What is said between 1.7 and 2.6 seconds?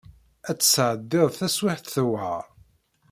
tewɛer.